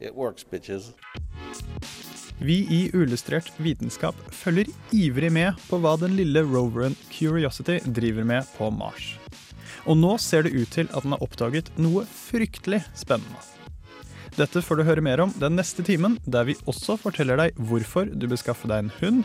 [0.00, 0.92] it works, bitches.
[2.38, 8.44] Vi i Uillustrert vitenskap følger ivrig med på hva den lille roveren Curiosity driver med
[8.58, 9.14] på Mars.
[9.86, 13.40] Og nå ser det ut til at den har oppdaget noe fryktelig spennende.
[14.36, 18.10] Dette får du høre mer om den neste timen, der vi også forteller deg hvorfor
[18.12, 19.22] du bør skaffe deg en hund,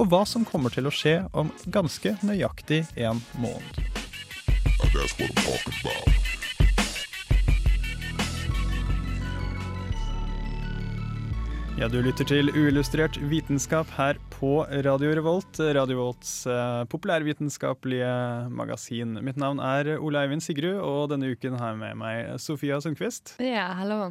[0.00, 3.84] og hva som kommer til å skje om ganske nøyaktig en måned.
[11.80, 18.10] Ja, du lytter til uillustrert vitenskap her på Radio Revolt, Radio Revolts eh, populærvitenskapelige
[18.52, 19.14] magasin.
[19.24, 23.32] Mitt navn er Ole Eivind Sigrud, og denne uken har jeg med meg Sofia Sundquist.
[23.40, 24.10] Ja, hallo.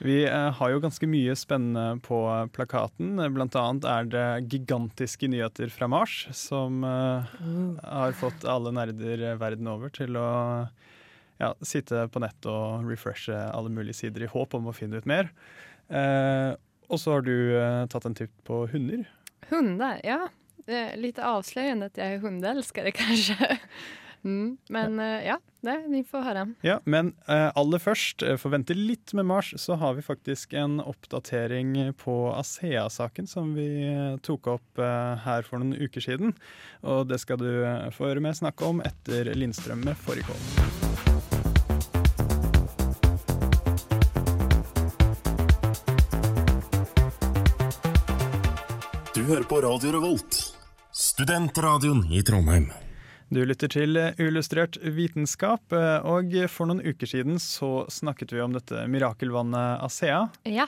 [0.00, 2.22] Vi eh, har jo ganske mye spennende på
[2.56, 3.20] plakaten.
[3.36, 7.38] Blant annet er det gigantiske nyheter fra Mars, som eh,
[7.84, 10.28] har fått alle nerder verden over til å
[11.36, 15.12] ja, sitte på nett og refreshe alle mulige sider i håp om å finne ut
[15.18, 15.34] mer.
[15.92, 16.54] Eh,
[16.94, 19.04] og så har du eh, tatt en titt på hunder.
[19.50, 20.22] Hunder, ja.
[20.64, 23.52] Det er litt avslørende at jeg er hundeelsker, kanskje.
[24.24, 24.56] Mm.
[24.72, 26.44] Men eh, ja, det, vi får høre.
[26.64, 30.06] Ja, Men eh, aller først, eh, for å vente litt med Mars, så har vi
[30.06, 36.04] faktisk en oppdatering på ASEA-saken som vi eh, tok opp eh, her for noen uker
[36.08, 36.32] siden.
[36.80, 37.50] Og det skal du
[37.94, 40.83] få høre mer snakke om etter Lindstrøm med Fårikål.
[49.24, 50.36] Du hører på Radio Revolt,
[50.92, 52.66] studentradioen i Trondheim.
[53.32, 58.42] Du lytter til eh, Illustrert vitenskap, eh, og for noen uker siden så snakket vi
[58.44, 60.18] om dette mirakelvannet ASEA.
[60.44, 60.66] Ja.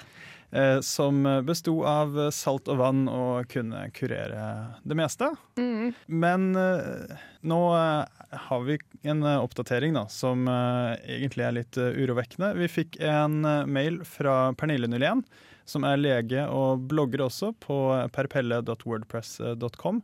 [0.57, 4.47] eh, Som besto av salt og vann og kunne kurere
[4.89, 5.29] det meste.
[5.61, 5.91] Mm.
[6.09, 12.55] Men nå har vi en oppdatering da, som egentlig er litt urovekkende.
[12.63, 13.37] Vi fikk en
[13.69, 15.27] mail fra Pernille Nylén,
[15.67, 17.79] som er lege og blogger også på
[18.15, 20.03] perpelle.wordpress.com.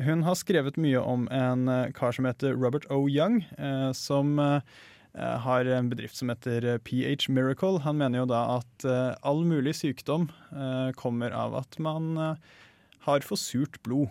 [0.00, 3.04] Hun har skrevet mye om en eh, kar som heter Robert O.
[3.12, 4.62] Young, eh, som eh,
[5.44, 7.82] har en bedrift som heter PH Miracle.
[7.84, 8.86] Han mener jo da at
[9.20, 10.30] all mulig sykdom
[10.96, 12.38] kommer av at man
[13.04, 14.08] har for surt blod.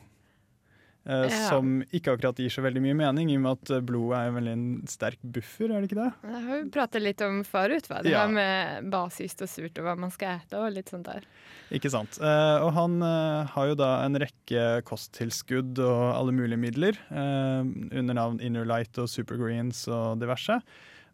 [1.04, 1.50] Eh, Ja.
[1.50, 4.28] Som ikke akkurat gir så veldig mye mening, i og med at eh, blodet er
[4.30, 6.12] en veldig en sterk buffer, er det ikke det?
[6.22, 8.28] Det har vi pratet litt om forut, hva Det Ja.
[8.28, 11.24] med basist og surt og hva man skal ete og litt sånt der.
[11.72, 12.20] Ikke sant.
[12.22, 18.40] Eh, og han har jo da en rekke kosttilskudd og alle mulige midler, under navn
[18.42, 20.62] Inner Light og Supergreens og diverse.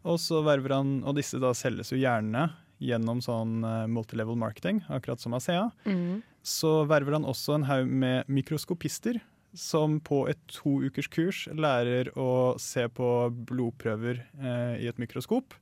[0.04, 2.50] Og så verver han, og disse da selges jo gjerne
[2.80, 3.60] gjennom sånn
[3.90, 5.70] multilevel marketing, akkurat som ASEA.
[5.86, 6.22] Mm.
[6.44, 9.20] Så verver han også en haug med mikroskopister,
[9.56, 13.08] som på et to ukers kurs lærer å se på
[13.48, 15.56] blodprøver eh, i et mikroskop,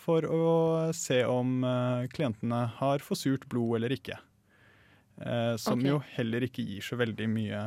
[0.00, 0.46] for å
[0.96, 4.18] se om eh, klientene har for surt blod eller ikke.
[5.20, 5.92] Eh, som okay.
[5.92, 7.64] jo heller ikke gir så veldig mye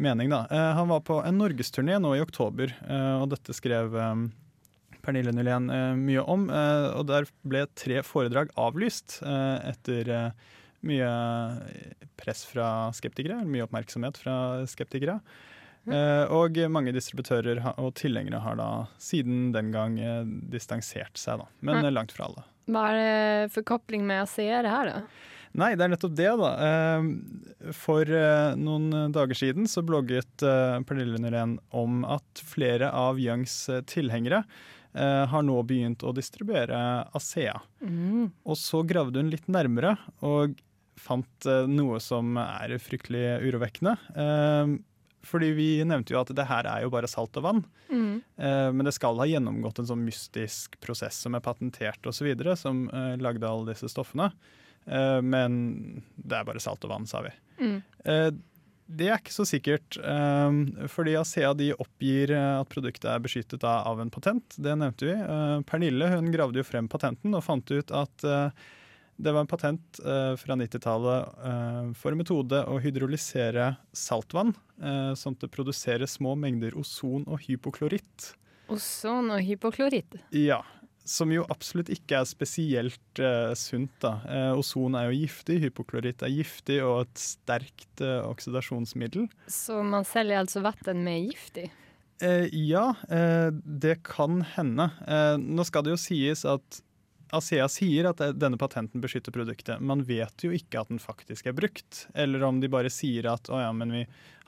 [0.00, 0.44] mening, da.
[0.50, 4.14] Eh, han var på en norgesturné nå i oktober, eh, og dette skrev eh,
[5.02, 5.68] Pernille Nylén
[5.98, 6.48] mye om.
[6.50, 10.50] Eh, og der ble tre foredrag avlyst eh, etter eh,
[10.82, 11.08] mye
[12.20, 14.36] press fra skeptikere, mye oppmerksomhet fra
[14.70, 15.20] skeptikere.
[15.90, 18.68] Eh, og mange distributører og tilhengere har da
[19.02, 20.22] siden den gang eh,
[20.52, 21.48] distansert seg, da.
[21.60, 21.84] Men Mm.
[21.88, 22.44] eh, langt fra alle.
[22.70, 24.84] Hva er det for koppling med ASEA det da?
[25.00, 25.02] då?
[25.54, 26.52] Nei, det er nettopp det, da.
[26.68, 33.18] Eh, For eh, noen dager siden så blogget eh, Pernille Nyrén om at flere av
[33.18, 34.44] Youngs eh, tilhengere
[34.94, 37.58] eh, har nå begynt å distribuere ASEA.
[37.82, 38.30] Mm.
[38.46, 40.54] Og så gravde hun litt nærmere og
[41.02, 43.96] fant eh, noe som er fryktelig urovekkende.
[44.14, 44.72] Eh,
[45.26, 47.60] Fordi vi nevnte jo at det her er jo bare salt og vann.
[47.90, 48.22] Mm.
[48.38, 52.88] Eh, Men det skal ha gjennomgått en sånn mystisk prosess som er patentert osv., som
[52.90, 54.32] eh, lagde alle disse stoffene.
[54.82, 57.30] Men det er bare salt og vann, sa vi.
[57.62, 57.76] Mm.
[58.90, 60.56] Det er ikke så sikkert, eh,
[60.90, 64.56] fordi ASEA de oppgir at produktet er beskyttet av en patent.
[64.58, 65.14] Det nevnte vi.
[65.70, 68.26] Pernille hun gravde jo frem patenten og fant ut at
[69.16, 75.12] det var en patent eh, fra 90-tallet eh, for en metode å hydrolysere saltvann, eh,
[75.18, 78.32] sånn at det produserer små mengder ozon og hypokloritt.
[78.72, 80.16] Ozon og hypoklorit.
[80.34, 80.62] Ja,
[81.04, 83.92] som jo absolutt ikke er spesielt eh, sunt.
[84.02, 84.14] da.
[84.28, 89.28] Eh, ozon er jo giftig, hypokloritt er giftig og et sterkt eh, oksidasjonsmiddel.
[89.50, 91.70] Så man selger altså vann med giftig?
[92.22, 92.84] ja,
[93.66, 94.84] det kan hende.
[95.42, 96.76] Nå skal det jo sies at
[97.32, 99.80] ASEA sier at denne patenten beskytter produktet.
[99.80, 102.06] Man vet jo ikke at den faktisk er brukt.
[102.14, 104.02] Eller om de bare sier at å ja, men vi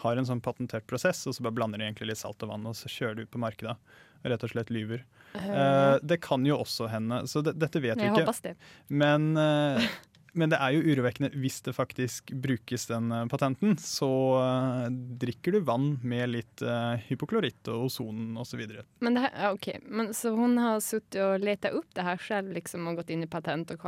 [0.05, 2.67] har en sånn patentert prosess, og så bare blander de egentlig litt salt og vann,
[2.69, 3.77] og så kjører du ut på markedet
[4.25, 5.05] og rett og slett lyver.
[5.35, 8.23] Uh, det kan jo også hende, så det, dette vet vi ikke.
[8.23, 8.55] hoppas det.
[8.89, 9.89] Men, eh,
[10.35, 13.77] men det er jo urovekkende hvis det faktisk brukes den eh, patenten.
[13.81, 14.11] Så
[14.41, 14.87] eh,
[15.23, 18.65] drikker du vann med litt eh, hypokloritt og ozon osv.
[19.05, 19.53] Men det ja.
[19.87, 23.27] Men så hun har sittet og letat opp det her selv liksom og gått inn
[23.27, 23.87] i patent og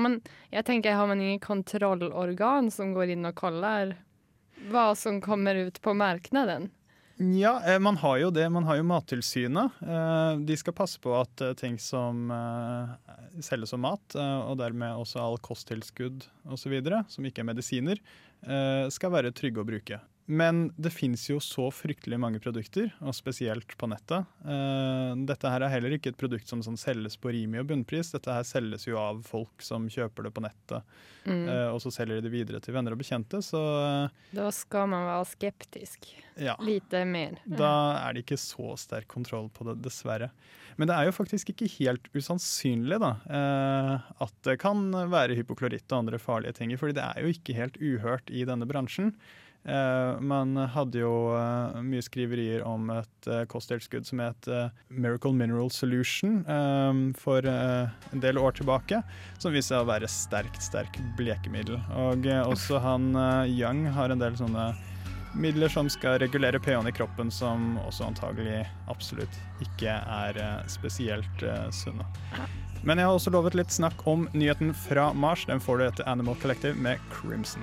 [0.00, 0.20] man,
[0.50, 3.98] jag tänker, har man ingen kontrollorgan som går inn og kaller
[4.70, 6.70] hva som kommer ut på marknaden?
[7.22, 8.48] Ja, eh, man har jo det.
[8.50, 9.70] Man har jo Mattilsynet.
[9.82, 12.32] Eh, De skal passe på at eh, ting som
[13.40, 16.74] selges som mat, og dermed også all kosttilskudd osv.,
[17.08, 18.00] som ikke er medisiner,
[18.92, 20.00] skal være trygge å bruke.
[20.32, 24.24] Men det fins jo så fryktelig mange produkter, og spesielt på nettet.
[24.46, 28.14] Eh, Dette her er heller ikke et produkt som sånn selges på Rimi og bunnpris.
[28.14, 30.86] Dette her selges jo av folk som kjøper det på nettet,
[31.22, 31.44] Mm.
[31.48, 33.38] eh, og så selger de det videre til venner og bekjente.
[33.46, 36.08] Så Da skal man være skeptisk.
[36.36, 36.56] ja.
[36.58, 37.36] Lite mer.
[37.46, 40.30] Da er det ikke så sterk kontroll på det, dessverre.
[40.78, 45.92] Men det er jo faktisk ikke helt usannsynlig da, eh, at det kan være hypokloritt
[45.92, 46.70] og andre farlige ting.
[46.78, 49.14] fordi det er jo ikke helt uhørt i denne bransjen.
[49.64, 54.48] Eh, man hadde jo eh, mye skriverier om et eh, kosttilskudd som het
[54.90, 56.40] Miracle Mineral Solution
[57.18, 59.02] for en del år tilbake,
[59.38, 61.78] som viste seg å være sterkt, sterkt blekemiddel.
[62.08, 63.12] Og også han
[63.48, 64.72] Young har en del sånne
[65.38, 68.62] midler som skal regulere pH-en i kroppen, som også antagelig
[68.92, 72.06] absolutt ikke er spesielt sunne.
[72.82, 75.46] Men jeg har også lovet litt snakk om nyheten fra Mars.
[75.48, 77.62] Den får du etter Animal Collective med Crimson.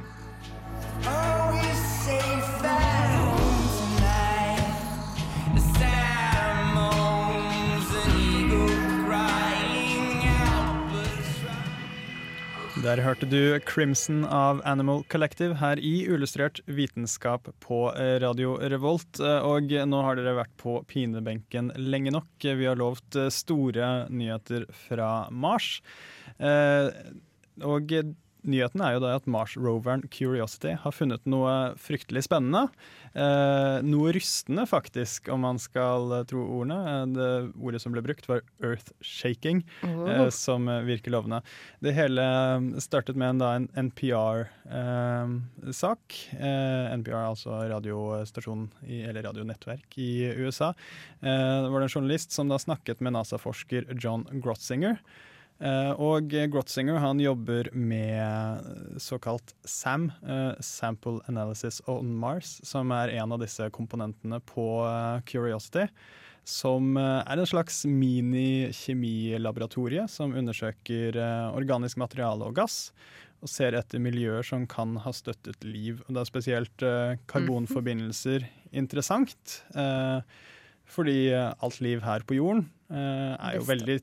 [12.79, 19.19] Der hørte du Crimson av Animal Collective her i Ullustrert vitenskap på eh, Radio Revolt.
[19.19, 22.29] Eh, Og nå har dere vært på pinebenken lenge nok.
[22.39, 25.81] Vi har lovt eh, store nyheter fra Mars.
[26.39, 27.91] Og
[28.49, 32.63] nyheten er jo da at Mars-roveren Curiosity har funnet noe fryktelig spennende.
[33.13, 36.79] Eh, noe rystende, faktisk, om man skal eh, tro ordene.
[36.89, 40.09] Eh, Det ordet som ble brukt, var 'earthshaking', oh.
[40.09, 41.41] eh, som eh, virker lovende.
[41.81, 46.03] Det hele eh, startet med en, da, en NPR-sak.
[46.37, 50.69] Eh, NPR, altså radiostasjonen i, eller radionettverk i USA.
[51.21, 54.97] Eh, det var en journalist som da snakket med NASA-forsker John Grotzinger.
[55.59, 58.63] Eh, og Grotzinger han jobber med
[59.01, 65.19] såkalt SAM, eh, Sample Analysis on Mars, som er en av disse komponentene på eh,
[65.27, 65.83] Curiosity.
[66.49, 71.13] Som er en slags mini-kjemilaboratorie som undersøker
[71.53, 72.91] organisk materiale og gass.
[73.43, 76.01] Og ser etter miljøer som kan ha støttet liv.
[76.07, 76.73] Og det er spesielt
[77.29, 78.47] karbonforbindelser
[78.81, 79.61] interessant.
[80.89, 83.99] Fordi alt liv her på jorden er jo veldig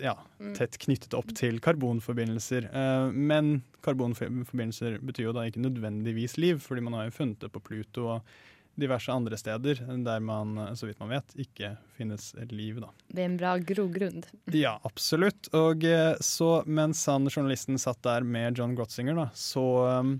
[0.00, 0.14] ja,
[0.56, 2.68] tett knyttet opp til karbonforbindelser.
[2.70, 7.52] Eh, men karbonforbindelser betyr jo da ikke nødvendigvis liv, fordi man har jo funnet det
[7.52, 8.32] på Pluto og
[8.80, 12.80] diverse andre steder der man, så vidt man vet, ikke finnes liv.
[12.80, 12.88] da.
[13.12, 14.28] Det er en bra grogrund.
[14.56, 15.50] Ja, absolutt.
[15.56, 19.64] Og eh, så mens han journalisten satt der med John Grotzinger, da, så
[20.00, 20.16] um,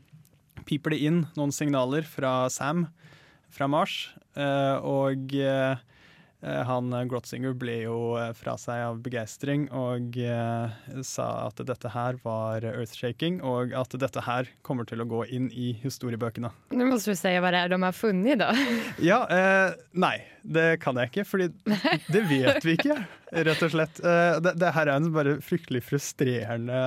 [0.69, 2.87] piper det inn noen signaler fra Sam
[3.53, 4.11] fra Mars.
[4.37, 5.33] eh, og
[6.43, 10.75] han eh, Grotzinger ble jo eh, fra seg av begeistring og eh,
[11.07, 15.49] sa at dette her var earthshaking, og at dette her kommer til å gå inn
[15.55, 16.51] i historiebøkene.
[16.75, 18.55] Nu måste du säga vad det är de har funnet da.
[18.99, 21.49] Ja, eh, nei, det kan jeg ikke, fordi
[22.15, 22.97] det vet vi ikke,
[23.49, 24.01] rett og slett.
[24.03, 26.81] Eh, det, det her er en bare fryktelig frustrerende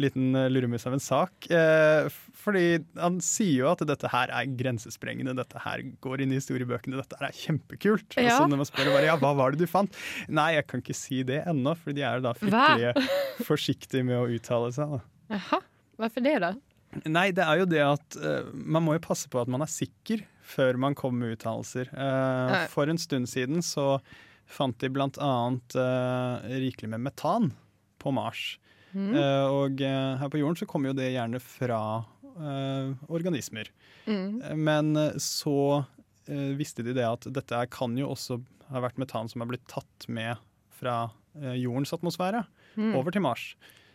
[0.00, 1.48] liten luremus av en sak.
[1.52, 2.08] Eh,
[2.42, 2.64] fordi
[2.98, 7.18] han sier jo at dette her er grensesprengende, dette her går inn i historiebøkene, dette
[7.20, 8.16] her er kjempekult.
[8.16, 9.96] Og så når man spør bare, ja, hva var det du fant?
[10.32, 12.92] Nei, jeg kan ikke si det ennå, for de er da fryktelig
[13.48, 14.96] forsiktige med å uttale seg.
[14.96, 15.02] da.
[15.36, 15.62] Jaha,
[16.00, 16.54] hvorfor det da?
[17.08, 19.70] Nei, det er jo det at uh, man må jo passe på at man er
[19.70, 21.90] sikker før man kom med uttalelser.
[21.94, 23.96] Uh, for en stund siden så
[24.52, 27.52] fant de blant annet eh, rikelig med metan
[28.02, 28.58] på Mars.
[28.92, 29.14] Mm.
[29.14, 31.78] Uh, og her på jorden så kommer jo det gjerne fra
[33.12, 33.68] organismer.
[34.08, 34.40] Mm.
[34.56, 35.84] Men så
[36.56, 38.38] visste de det at dette kan jo også
[38.72, 40.40] ha vært metan som har blitt tatt med
[40.72, 41.10] fra
[41.60, 42.40] jordens atmosfære
[42.76, 42.94] Mm.
[42.96, 43.52] over til Mars.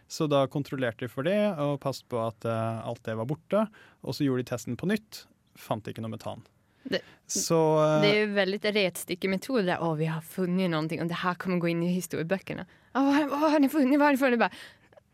[0.08, 3.66] Så da kontrollerte de for det og passet på at uh, alt det var borte.
[4.08, 5.26] Og så gjorde de testen på nytt,
[5.62, 6.46] fant ikke noe metan.
[6.88, 9.78] Det- så eh, Det er jo veldig retstyckemetod där.
[9.82, 12.66] Åh, vi har funnet noe, og det her kommer gå inn i historiebøkene'.
[12.96, 14.00] Å, hva, har ni funnet?
[14.00, 14.40] Hva har ni funnet?
[14.40, 14.56] Bare,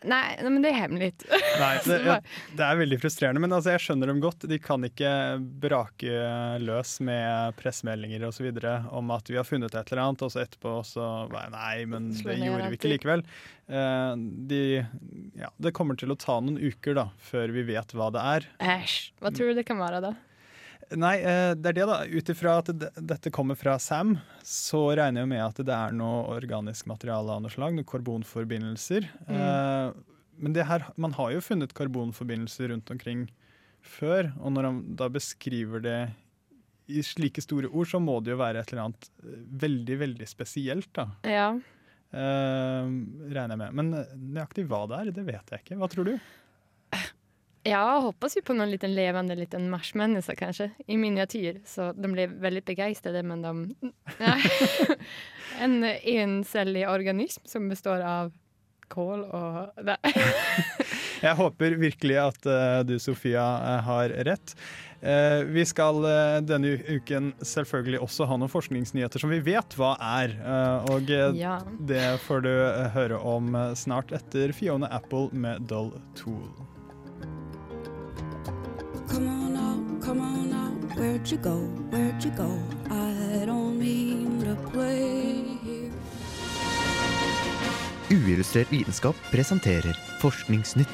[0.04, 1.10] Nei, nei, men det er hemmelig.
[1.62, 2.18] Nei, det, ja,
[2.58, 4.46] det er veldig frustrerende, men altså, jeg skjønner dem godt.
[4.52, 5.12] De kan ikke
[5.64, 6.18] brake
[6.64, 8.50] løs med pressemeldinger osv.
[8.92, 12.36] om at vi har funnet et eller annet, og så etterpå så Nei, men det
[12.42, 13.24] gjorde vi ikke likevel.
[13.72, 14.20] Uh,
[14.52, 14.62] de,
[15.40, 18.52] ja, det kommer til å ta noen uker da, før vi vet hva det er.
[18.76, 19.00] Æsj.
[19.24, 20.14] Hva tror du det kan være då?
[21.00, 22.00] Nei, eh, det er det, da.
[22.06, 26.26] Ut ifra at dette kommer fra Sam, så regner jeg med at det er noe
[26.36, 29.08] organisk materiale av noe slag, noen karbonforbindelser.
[29.30, 30.04] Mm.
[30.44, 33.28] men det her, man har jo funnet karbonforbindelser rundt omkring
[33.84, 36.00] før, og når han da beskriver det
[36.92, 40.28] i slike store ord, så må det jo være et eller annet eh, veldig, veldig
[40.28, 41.08] spesielt, da.
[41.28, 41.50] Ja.
[42.14, 42.94] Eh,
[43.34, 43.78] regner jeg med.
[43.80, 43.94] Men
[44.36, 45.80] nøyaktig hva det er, det vet jeg ikke.
[45.80, 46.16] Hva tror du?
[47.64, 51.62] Jag hoppas ju på någon liten levande liten marsmänniska kanske i miniatyr.
[51.66, 53.76] Så de blev väldigt begeistrade men de...
[55.60, 58.32] en encellig organism som består av
[58.88, 59.70] kål og.
[61.24, 64.56] Jeg håper virkelig at uh, du, Sofia, eh, har rett.
[65.00, 69.94] Uh, vi skal uh, denne uken selvfølgelig også ha noen forskningsnyheter som vi vet hva
[70.04, 70.36] er.
[70.92, 71.08] og
[71.40, 71.62] Ja.
[71.80, 72.52] det får du
[72.98, 76.52] høre om snart etter Fiona Apple med Dull Tool.
[79.14, 80.98] Come on out, come on out.
[80.98, 81.58] Where'd you go?
[81.92, 82.50] Where'd you go?
[82.90, 85.92] I don't mean to play here.
[88.10, 90.90] Uillustrert vitenskap presenterer Forskningsnytt.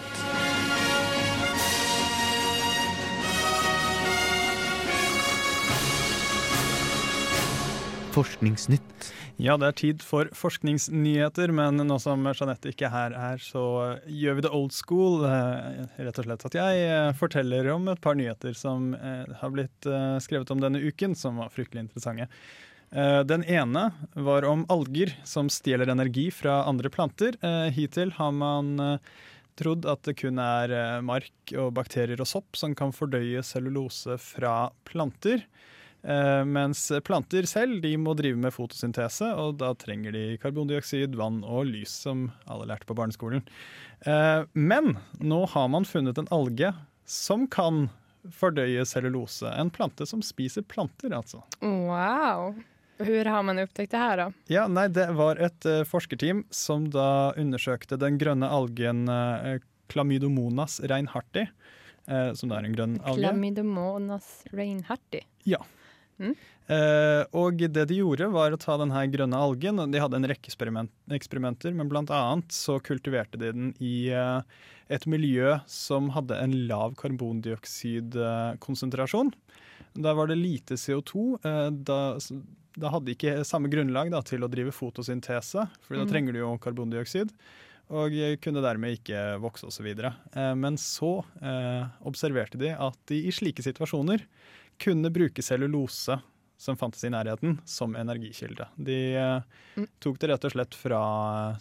[8.11, 9.13] Forskningsnytt.
[9.39, 13.61] Ja, det er tid for forskningsnyheter, men nå som Jeanette ikke er her, så
[14.03, 15.23] gjør vi det old school.
[15.23, 19.53] eh, Rett og slett at jeg eh, forteller om et par nyheter som eh, har
[19.55, 19.87] blitt
[20.25, 22.27] skrevet om denne uken, som var fryktelig interessante.
[23.29, 23.83] Den ene
[24.17, 27.35] var om alger som stjeler energi fra andre planter.
[27.69, 28.81] Hittil har man
[29.61, 30.73] trodd at det kun er
[31.05, 35.45] mark og bakterier og sopp som kan fordøye cellulose fra planter.
[36.03, 41.41] Eh, mens planter selv de må drive med fotosyntese, og da trenger de karbondioksid, vann
[41.43, 43.43] og lys, som alle lærte på barneskolen.
[44.07, 46.71] Eh, men nå har man funnet en alge
[47.09, 47.89] som kan
[48.35, 49.47] fordøye cellulose.
[49.59, 51.41] En plante som spiser planter, altså.
[51.63, 52.53] Wow.
[52.99, 54.27] Hvor har man oppdaget det her, da?
[54.51, 60.79] Ja, nei, Det var et eh, forskerteam som da undersøkte den grønne algen eh, Chlamydomonas
[60.85, 61.47] reinharti,
[62.05, 63.23] som da er en grønn alge.
[63.23, 65.23] Chlamydomonas reinharti.
[65.49, 65.57] Ja.
[66.19, 66.35] Mm.
[66.69, 70.47] Eh, og det de gjorde, var å ta denne grønne algen, de hadde en rekke
[70.51, 74.41] eksperiment, eksperimenter, men blant annet så kultiverte de den i uh,
[74.91, 79.31] et miljø som hadde en lav karbondioksidkonsentrasjon.
[79.97, 81.39] Der var det lite CO2.
[81.45, 82.19] Uh, da,
[82.77, 86.09] da hadde de ikke samme grunnlag da, til å drive fotosyntese, for da Mm.
[86.13, 87.29] trenger du jo karbondioksid.
[87.89, 88.13] Og
[88.45, 89.87] kunne dermed ikke vokse osv.
[89.89, 94.21] Eh, men så eh, observerte de at de i slike situasjoner
[94.79, 96.19] kunne bruke cellulose
[96.59, 98.67] som fantes i nærheten, som energikilde.
[98.75, 99.41] De eh,
[99.79, 99.87] Mm.
[100.03, 100.99] tok det rett og slett fra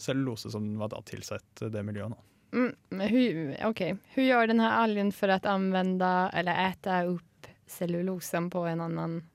[0.02, 2.10] cellulose som var da tilsett det miljøet.
[2.10, 2.18] nå.
[2.52, 8.50] Mm, hur, gjør hur gör den här algen för att använda eller äta upp cellulosen
[8.50, 9.28] på en annen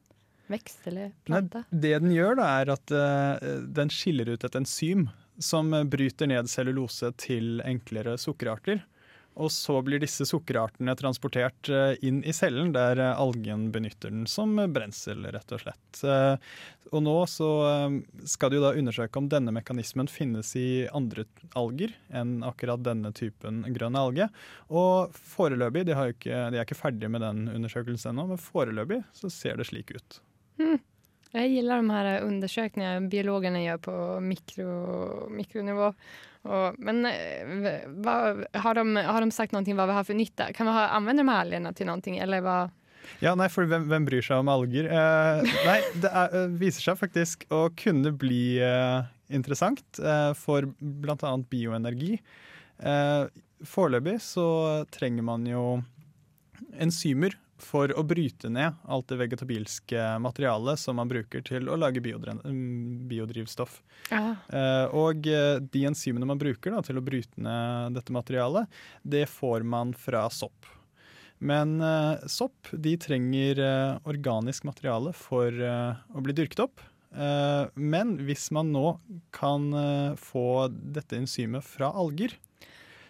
[0.48, 5.08] växt eller Nei, det den gjør, da, er at uh, den skiller ut et enzym
[5.40, 8.84] som bryter ned cellulose til enklere sukkerarter.
[9.42, 14.28] Og så blir disse sukkerartene transportert eh, inn i cellen, der eh, algen benytter den
[14.30, 16.04] som brensel, rett og slett.
[16.06, 16.36] Eh,
[16.94, 17.48] Og nå så
[18.30, 21.25] skal de jo da undersøke om denne mekanismen finnes i andre
[21.58, 24.28] alger enn akkurat denne typen grønn alge.
[24.70, 29.32] Og foreløpig, de, ikke, de er ikke ferdige med den undersøkelsen ennå, men foreløpig så
[29.34, 30.20] ser det slik ut.
[31.34, 34.70] Jeg liker de her undersøkelsene biologene gjør på mikro,
[35.34, 35.90] mikronivå.
[36.44, 37.06] Och, men
[38.04, 38.16] hva,
[38.60, 40.50] har, de, har de sagt någonting hva vi har for nytte?
[40.56, 42.58] Kan vi ha, anvende de her algene til noe, Eller hva?
[43.24, 44.90] Ja, nei, for hvem, hvem bryr seg om alger?
[44.92, 50.68] Eh, nei, det er, eh, viser seg faktisk å kunne bli eh, interessant eh, for
[50.80, 51.34] bl.a.
[51.52, 52.18] bioenergi.
[52.84, 53.26] Eh,
[53.64, 54.46] Foreløpig så
[54.92, 55.64] trenger man jo
[56.84, 62.02] enzymer for å bryte ned alt det vegetabilske materialet som man bruker til å lage
[62.02, 63.82] mm, biodrivstoff.
[64.10, 64.36] Ja.
[64.50, 68.70] Eh, og eh, de enzymene man bruker da, til å bryte ned dette materialet,
[69.04, 70.70] det får man fra sopp.
[71.44, 73.62] Men eh, sopp de trenger
[74.10, 76.82] organisk materiale for å bli dyrket opp.
[77.14, 78.96] Men hvis man nå
[79.36, 79.68] kan
[80.18, 82.34] få dette enzymet fra alger,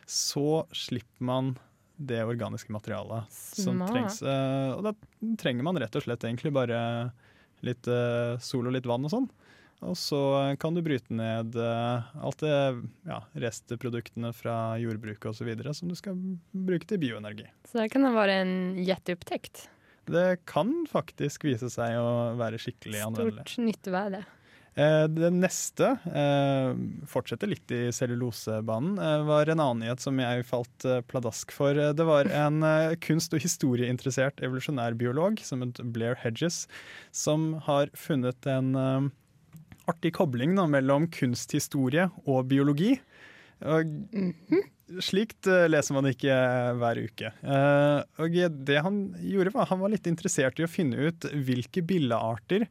[0.04, 1.54] så slipper man
[1.96, 3.94] det organiske materialet som Smart.
[3.94, 4.20] trengs.
[4.26, 4.94] Uh, og da
[5.40, 6.78] trenger man rett og slett egentlig bare
[7.64, 9.30] litt uh, sol og litt vann og sånn.
[9.84, 10.20] Og så
[10.62, 12.56] kan du bryte ned uh, alt det
[13.08, 15.50] ja, restproduktene fra jordbruket osv.
[15.76, 16.20] som du skal
[16.52, 17.50] bruke til bioenergi.
[17.68, 19.68] Så det kan være en jätteupptäckt.
[20.06, 23.46] Det kan faktisk vise seg å være skikkelig anvendelig.
[23.48, 23.60] Stort.
[23.96, 24.24] Eh, det
[24.76, 26.74] neste eh,
[27.06, 28.98] fortsetter litt i cellulosebanen.
[28.98, 31.78] Eh, var en annen nyhet som jeg falt eh, pladask for.
[31.78, 36.68] Eh, Det var en eh, kunst- og historieinteressert evolusjonærbiolog som het Blair Hedges,
[37.12, 39.10] som har funnet en eh,
[39.88, 42.96] artig kobling da, mellom kunsthistorie og biologi.
[43.64, 43.86] Og
[45.02, 47.30] Slikt eh, leser man ikke eh, hver uke.
[47.42, 48.36] Eh, og
[48.68, 52.68] det han gjorde var Han var litt interessert i å finne ut hvilke billearter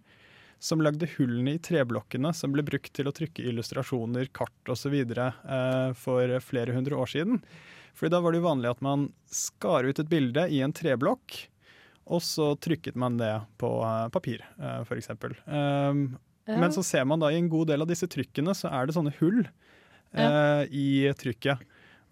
[0.62, 4.94] som lagde hullene i treblokkene som ble brukt til å trykke illustrasjoner, kart osv.
[4.94, 7.40] Eh, for flere hundre år siden.
[7.98, 11.34] Fordi da var det jo vanlig at man skar ut et bilde i en treblokk,
[12.12, 15.10] og så trykket man det på eh, papir, eh, f.eks.
[15.10, 15.98] Eh.
[16.46, 18.94] Men så ser man da i en god del av disse trykkene, så er det
[18.94, 20.88] sånne hull eh, i
[21.18, 21.62] trykket.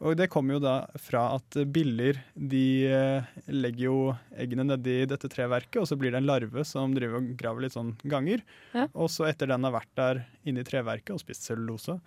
[0.00, 3.96] Og det kommer jo da fra at biller de eh, legger jo
[4.40, 7.74] eggene nedi dette treverket, og så blir det en larve som driver og graver litt
[7.76, 8.40] sånn ganger.
[8.72, 8.86] Ja.
[8.94, 11.98] Og så etter den har vært der inni treverket og spist cellulose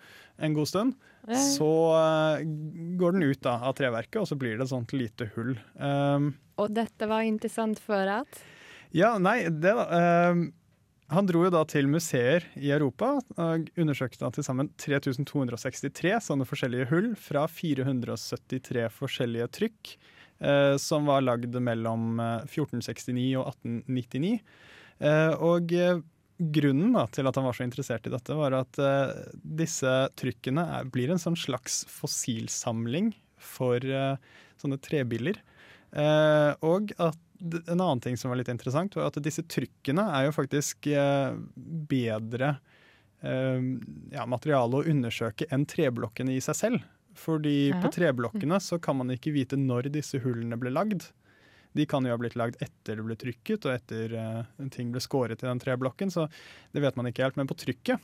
[0.42, 0.96] en god stund,
[1.28, 1.38] Ja.
[1.38, 1.70] så
[2.00, 2.42] eh,
[2.98, 5.54] går den ut da av treverket, og så blir det et sånt lite hull.
[5.78, 8.42] Um, og dette var interessant for at?
[8.94, 9.86] ja, nei, det da.
[10.02, 10.48] ehm,
[11.12, 16.88] han dro jo da til museer i Europa og undersøkte til sammen 3263 sånne forskjellige
[16.92, 19.92] hull fra 473 forskjellige trykk,
[20.40, 24.34] eh, som var lagd mellom eh, 1469 og 1899.
[25.04, 26.00] Eh, og eh,
[26.38, 29.12] grunnen da, til at han var så interessert i dette, var at eh,
[29.60, 34.16] disse trykkene er, blir en sånn slags fossilsamling for eh,
[34.60, 35.38] sånne trebiller.
[35.94, 40.28] Eh, og at en annen ting som var litt interessant, var at disse trykkene er
[40.28, 41.34] jo faktisk eh,
[41.90, 42.56] bedre
[43.24, 43.66] eh,
[44.14, 46.86] ja, materiale å undersøke enn treblokkene i seg selv.
[47.14, 47.80] Fordi Ja.
[47.82, 51.10] på treblokkene så kan man ikke vite når disse hullene ble lagd.
[51.74, 55.02] De kan jo ha blitt lagd etter det ble trykket, og etter uh, ting ble
[55.02, 56.28] skåret i den treblokken, så
[56.74, 57.38] det vet man ikke helt.
[57.38, 58.02] Men på trykket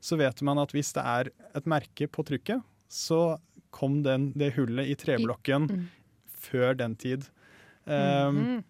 [0.00, 3.38] så vet man at hvis det er et merke på trykket, så
[3.72, 5.86] kom den, det hullet i treblokken mm.
[6.28, 7.26] før den tid.
[7.86, 8.64] Um, Mhm.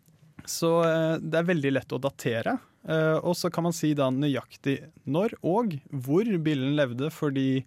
[0.46, 2.58] Så eh, det er veldig lett å datere.
[2.86, 4.76] Eh, og så kan man si da nøyaktig
[5.10, 7.64] når og hvor billen levde, fordi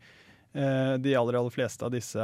[0.54, 2.24] eh, de aller, aller fleste av disse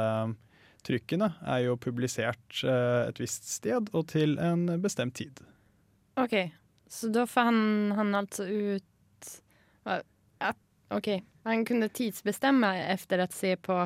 [0.86, 5.42] trykkene er jo publisert et visst sted og til en bestemt tid.
[6.16, 6.36] OK,
[6.88, 9.32] så da fann han altså ut
[9.84, 10.00] va-
[10.94, 11.08] OK,
[11.44, 13.80] han kunne tidsbestemme efter å se på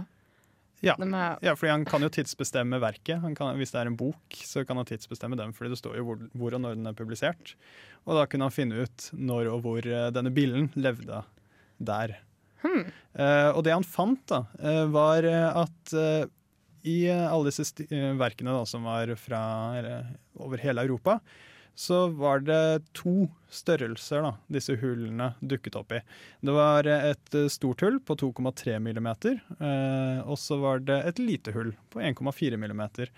[0.84, 0.94] Ja.
[0.96, 1.36] er...
[1.44, 3.20] Ja, fordi han kan jo tidsbestemme verket.
[3.20, 5.98] Han kan, hvis det er en bok, så kan han tidsbestemme den, fordi det står
[6.00, 7.54] jo hvor, hvor og når den er publisert.
[8.08, 11.22] Og da kunne han finne ut når og hvor eh, denne billen levde
[11.80, 12.16] der.
[12.60, 12.88] Hmm.
[13.16, 16.28] Uh, og det han fant, da, uh, var at uh,
[16.84, 17.86] i alle disse
[18.20, 19.40] verkene da, som var fra
[19.78, 21.18] eller, over hele Europa,
[21.74, 26.00] så var det to størrelser da, disse hullene dukket opp i.
[26.44, 31.22] Det var et eh, stort hull på 2,3 millimeter, eh, og så var det et
[31.22, 33.12] lite hull på 1,4 millimeter.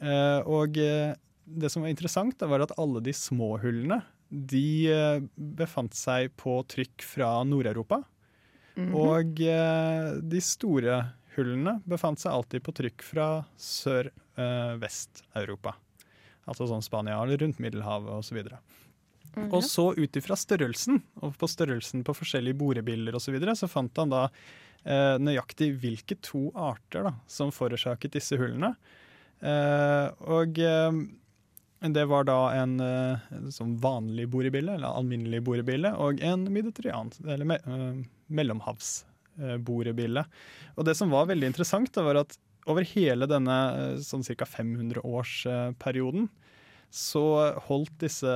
[0.00, 5.96] Eh, og det som var interessant, da, var at alle de små hullene de befant
[5.96, 8.04] seg på trykk fra Nord-Europa.
[8.80, 8.94] Mhm.
[8.96, 11.02] Og eh, de store
[11.36, 15.74] hullene befant seg alltid på trykk fra sør-vest-Europa.
[16.48, 18.40] Altså sånn Spania eller rundt Middelhavet osv.
[19.36, 19.50] Mhm.
[19.54, 23.68] Og så ut ifra størrelsen, og på størrelsen på forskjellige borebiller osv., så, videre, så
[23.70, 24.24] fant han da
[24.84, 28.74] eh, nøyaktig hvilke to arter da, som forårsaket disse hullene.
[29.40, 30.90] Eh, og eh,
[31.94, 37.12] det var da en, eh, en sånn vanlig borebille, eller alminnelig borebille, og en mediterran,
[37.24, 40.24] eller me, eh, mellomhavsborebille.
[40.76, 42.36] og det som var veldig interessant, da, var at
[42.72, 44.46] over hele denne eh, sånn ca.
[44.48, 46.28] 500-årsperioden
[46.90, 47.24] så
[47.68, 48.30] holdt disse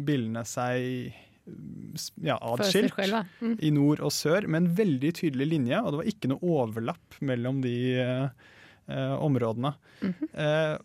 [0.00, 1.12] billene seg
[1.44, 3.26] mm, ja, själva.
[3.40, 3.56] Mm.
[3.60, 7.18] i nord og sør, med en veldig tydelig linje, og det var ikke noe overlapp
[7.20, 8.46] mellom de eh,
[8.88, 9.18] områdene.
[9.20, 9.74] områdene.
[10.00, 10.30] -hmm.
[10.32, 10.78] Eh,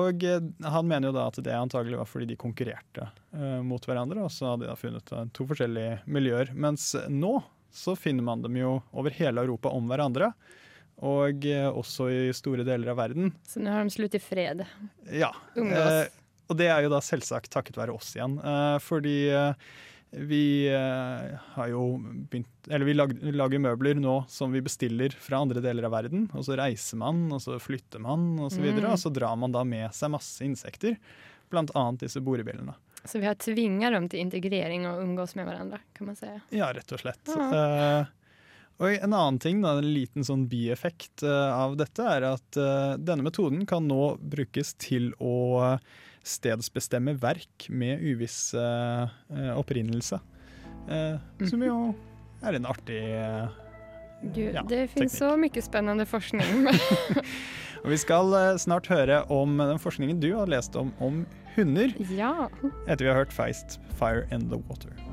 [0.00, 0.40] og eh,
[0.72, 4.32] han mener jo da at det antagelig var fordi de konkurrerte eh, mot hverandre, og
[4.32, 6.52] så hadde de da funnet eh, to forskjellige miljøer.
[6.56, 7.36] Mens nå
[7.72, 10.32] så finner man dem jo over hele Europa om hverandre,
[11.02, 13.32] og eh, også i store deler av verden.
[13.48, 14.64] Så nå har de slutt i fred.
[15.10, 15.32] Ja.
[15.56, 16.04] Eh,
[16.50, 18.36] og det er jo da selvsagt takket være oss igjen.
[18.38, 19.72] Eh, fordi eh,
[20.12, 21.96] vi eh, har jo
[22.28, 26.28] begynt Eller vi lag, lager møbler nå som vi bestiller fra andre deler av verden.
[26.36, 28.86] Og så reiser man, og så flytter man, og så videre.
[28.86, 28.92] Mm.
[28.94, 30.98] Og så drar man da med seg masse insekter.
[31.52, 32.76] Blant annet disse borebjellene.
[33.04, 36.28] Så vi har tvinga dem til integrering og umgås med hverandre, kan man si.
[36.54, 37.24] Ja, rett og slett.
[37.26, 37.48] Ja.
[37.58, 38.12] Eh,
[38.80, 42.94] og en annen ting, da, en liten sånn bieffekt eh, av dette, er at eh,
[42.98, 45.76] denne metoden kan nå brukes til å
[46.22, 50.20] stedsbestemme verk med uviss eh, opprinnelse.
[51.46, 51.76] Som jo
[52.42, 53.02] er en artig
[54.22, 55.18] Gud, ja, det finnes teknikk.
[55.18, 56.66] så mye spennende forskning.
[57.82, 62.48] Og vi skal snart høre om den forskningen du har lest om om hunder, ja.
[62.86, 65.11] etter vi har hørt Feist, Fire in the Water.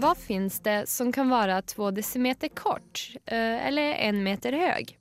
[0.00, 4.96] Vad finns det som kan være två decimeter kort eh, eller en meter høy?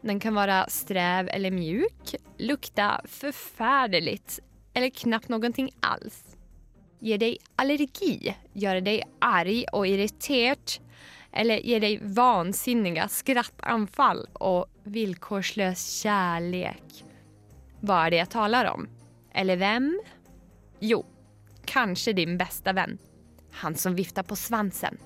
[0.00, 4.40] Den kan være sträv eller mjuk, lukta förfärligt
[4.74, 6.33] eller knappt noe alls.
[7.04, 10.70] Ger dig allergi, gör dig arg och irriterad
[11.32, 17.04] eller ger dig vansinniga skrattanfall och villkorslös kärlek.
[17.80, 18.88] Vad är det jag talar om?
[19.32, 20.00] Eller vem?
[20.80, 21.04] Jo,
[21.64, 22.98] kanske din bästa vän.
[23.50, 24.98] Han som viftar på svansen.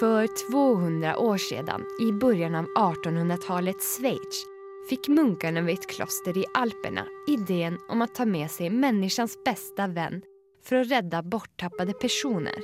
[0.00, 4.51] För 200 år sedan, i början av 1800-talets Schweiz,
[4.88, 9.88] fick munkene ved et kloster i Alperna ideen om å ta med seg människans beste
[9.94, 10.22] venn
[10.62, 12.58] for å redde borttappade personer.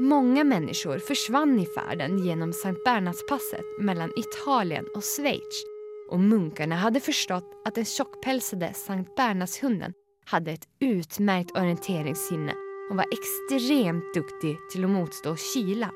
[0.00, 5.64] Mange mennesker forsvant i ferden gjennom Sankt Bernhardspasset mellom Italien og Schweiz
[6.10, 9.94] og munkene hadde forstått at den tjockpälsade Sankt Bernhardshunden
[10.30, 12.54] hadde et utmerket orienteringssinne
[12.90, 15.90] og var extremt duktig til å motstå kyla.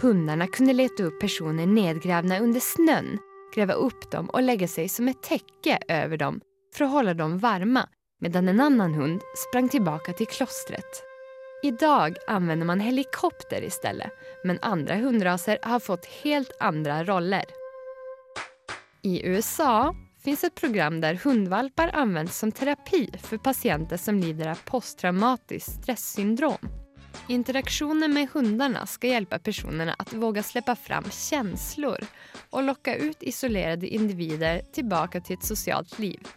[0.00, 3.14] Hundene kunne lete opp personer nedgravd under snön,
[3.54, 6.40] gräva upp dem och lägga sig som ett täcke över dem
[6.74, 7.88] för att hålla dem varma
[8.20, 11.02] medan en annan hund sprang tillbaka till klostret.
[11.62, 14.12] Idag använder man helikopter istället
[14.44, 17.44] men andra hundraser har fått helt andra roller.
[19.02, 24.58] I USA finns ett program där hundvalpar används som terapi för patienter som lider av
[24.64, 26.83] posttraumatiskt stresssyndrom.
[27.28, 31.98] Interaktionen med hundarna ska hjälpa personerna att våga släppa fram känslor
[32.50, 36.28] och locka ut isolerade individer tillbaka till ett socialt liv.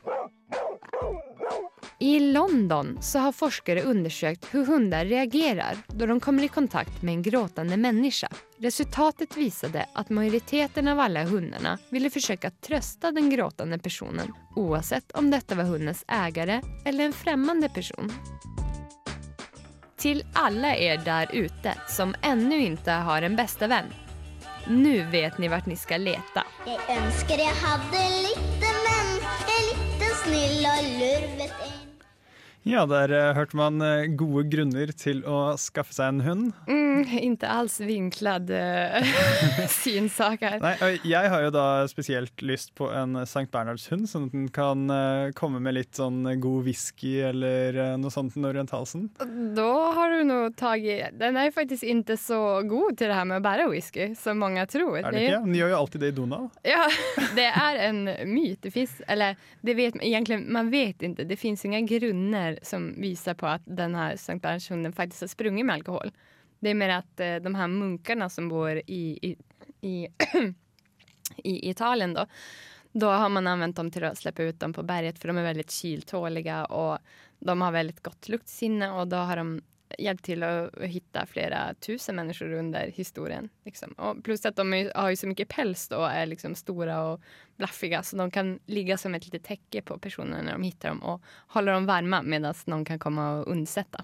[1.99, 7.13] I London så har forskare undersökt hur hundar reagerar då de kommer i kontakt med
[7.13, 8.27] en gråtande människa.
[8.57, 15.31] Resultatet visade att majoriteten av alla hundarna ville försöka trösta den gråtande personen oavsett om
[15.31, 18.11] detta var hundens ägare eller en främmande person.
[19.97, 23.89] Till alla er der ute som ennå ikke har en bestevenn.
[24.69, 26.43] Nå vet ni vart ni skal lete.
[26.69, 29.11] Jeg ønsker jeg hadde lite venn,
[29.55, 31.86] en liten snill og lurvet en.
[32.67, 36.47] Ja, der eh, hørte man eh, gode grunner til å skaffe seg en hund.
[36.67, 38.97] Mm, inte alls vinklad uh,
[39.83, 40.57] synsak her.
[40.63, 43.45] Nei, jeg har jo da spesielt lyst på en St.
[43.53, 44.87] Bernhardshund, sånn at den kan
[45.37, 49.07] komme med litt sånn god whisky eller noe sånt rundt halsen.
[49.55, 53.27] Då har du noe tak i Den er faktisk ikke så god til det her
[53.29, 54.97] med å bære whisky som mange tror.
[54.99, 55.41] Er det ikke?
[55.45, 56.49] Den gjør jo alltid det i Donau.
[56.67, 56.83] Ja,
[57.37, 58.65] det er en myt.
[58.65, 61.27] Det eller det vet man egentlig, man vet ikke.
[61.27, 61.81] Det finns inga
[62.47, 66.11] grunder som visar på att den här Sankt Bernhardshunden faktiskt har sprungit med alkohol.
[66.59, 69.35] Det är mer att eh, de här munkarna som bor i, i,
[69.81, 70.07] i,
[71.43, 72.25] i Italien då,
[72.91, 75.43] då har man använt dem till att släppa ut dem på berget för de är
[75.43, 76.99] väldigt kyltåliga och
[77.39, 79.61] de har väldigt gott luktsinne och då har de
[79.99, 80.51] hjälpt til å
[80.83, 83.49] hitte flere tusen mennesker under historien.
[83.65, 83.95] Liksom.
[83.97, 87.31] Og pluss at de har ju så mye pels da, og er liksom store og
[87.57, 91.01] blaffige, så de kan ligge som et lite tekke på personene når de finner dem
[91.07, 94.03] og holde dem varme medan noen kan komme og unnsette.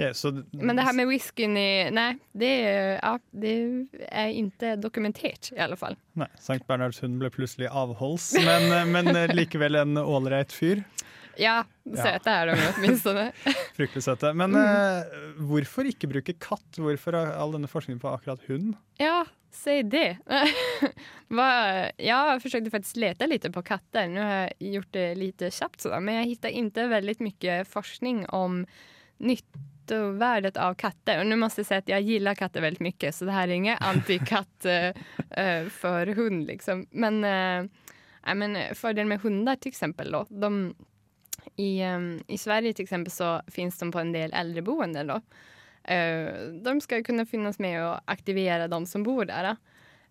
[0.00, 3.54] Okay, så Men det her med whiskyen i Nei, det är, ja, det
[4.08, 5.98] er ikke dokumentert, i alle fall.
[6.16, 6.62] Nei, St.
[6.68, 10.80] Bernhardshund ble plutselig avholds, men, eh, men eh, likevel en ålreit fyr.
[11.38, 13.26] Ja, søte er de jo åtminstone.
[13.78, 14.32] Fryktelig søte.
[14.36, 15.18] Men uh,
[15.50, 16.80] hvorfor ikke bruke katt?
[16.80, 18.74] Hvorfor all denne forskningen på akkurat hund?
[19.00, 20.18] Ja, si det.
[21.28, 24.08] jeg jag försökte faktiskt lete litt på katter.
[24.08, 25.86] Nå har jeg gjort det litt kjapt.
[26.00, 28.64] Men jeg fant ikke veldig mye forskning om
[29.20, 31.20] nyttovärdet av katter.
[31.20, 33.56] Og nå måste jeg si at jeg gillar katter veldig mye, Så det her er
[33.56, 36.86] ingen antikatt uh, for hund liksom.
[36.90, 37.66] Men, uh,
[38.26, 40.26] nej, men fordelen med hundar till exempel då.
[40.30, 40.74] De,
[41.60, 45.06] i, um, I Sverige till exempel så finns de på en del äldreboenden.
[45.06, 45.20] Då.
[45.92, 49.56] Eh, de ska kunna finnas med och aktivera de som bor där.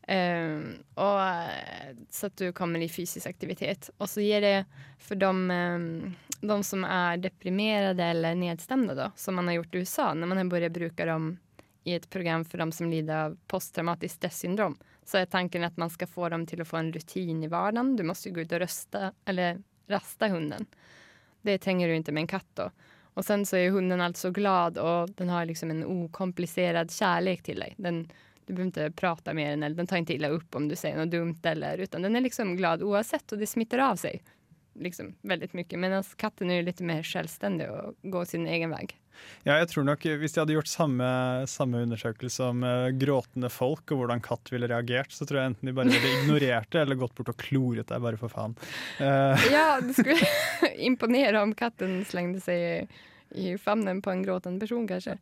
[0.09, 3.89] Uh, och, eh, så att du kommer i fysisk aktivitet.
[3.97, 4.65] Och så ger det
[4.97, 9.77] för de, um, de som är deprimerade eller nedstämda då, som man har gjort i
[9.77, 11.37] USA, när man har börjat bruka dem
[11.83, 15.89] i ett program för de som lider av posttraumatiskt stressyndrom så är tanken att man
[15.89, 17.95] ska få dem till att få en rutin i vardagen.
[17.95, 20.65] Du ju gå ut och rösta, eller rasta hunden.
[21.41, 22.71] Det tränger du inte med en katt då.
[23.13, 27.59] Och sen så är hunden alltså glad och den har liksom en okomplicerad kärlek till
[27.59, 27.75] dig.
[27.77, 28.09] Den,
[28.45, 30.97] du behöver inte prata med den eller den tar inte illa upp om du säger
[30.97, 34.21] något dumt eller utan den är liksom glad oavsett och det smittar av sig
[34.81, 35.67] liksom veldig mye.
[35.75, 38.87] Men Medan katten er jo litt mer selvstendig og går sin egen vei.
[39.43, 41.07] Ja, jeg tror nok Hvis de hadde gjort samme,
[41.51, 45.71] samme undersøkelse om uh, gråtende folk og hvordan katt ville reagert, så tror jeg enten
[45.71, 48.55] de bare ville ignorert det eller gått bort og kloret deg, bare for faen.
[49.01, 50.31] Uh, Ja, det skulle
[50.89, 52.73] imponere om katten slengte seg i
[53.61, 55.17] famnen på en gråtende person kanskje.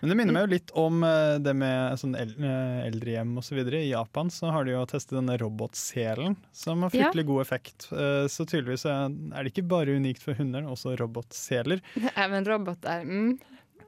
[0.00, 3.58] Men det minner meg jo litt om eh, det med sånn el eh, eldrehjem osv.
[3.72, 7.88] I Japan så har de jo testet denne robotselen, som har fryktelig god effekt.
[7.92, 9.08] Eh, Så tydeligvis er
[9.42, 11.80] det ikke bare unikt for hunder, også robotseler.
[12.16, 13.04] Even roboter.
[13.08, 13.38] Mm.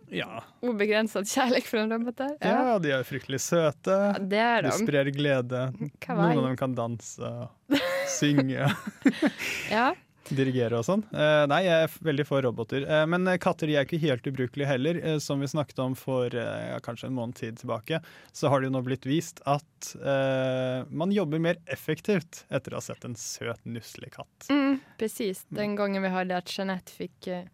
[0.09, 0.41] Ja.
[0.65, 2.35] Ubegrenset kjærlighet for en robot der.
[2.41, 3.97] Ja, de er fryktelig søte.
[4.17, 4.73] er de de.
[4.81, 5.67] sprer glede.
[6.01, 6.33] Kawaii.
[6.33, 8.71] Noen av dem kan danse og synge.
[9.77, 9.91] Ja.
[10.29, 11.03] Dirigere og sånn.
[11.13, 12.85] Eh, nei, jeg er veldig for roboter.
[12.85, 15.01] Eh, men eh, katter er ikke helt ubrukelige heller.
[15.25, 18.01] Som vi snakket om for ja, kanskje en måned tid tilbake,
[18.33, 22.81] så har det jo nå blitt vist at uh, man jobber mer effektivt etter å
[22.81, 24.49] ha sett en søt, nusselig katt.
[24.51, 27.45] Mm, precis, den gangen vi hadde at Jeanette fikk uh,